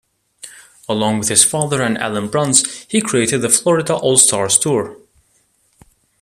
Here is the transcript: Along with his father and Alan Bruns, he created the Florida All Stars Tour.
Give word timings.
Along 0.89 1.19
with 1.19 1.27
his 1.29 1.43
father 1.43 1.83
and 1.83 1.95
Alan 1.95 2.27
Bruns, 2.27 2.85
he 2.89 3.01
created 3.01 3.43
the 3.43 3.49
Florida 3.49 3.93
All 3.93 4.17
Stars 4.17 4.57
Tour. 4.57 4.97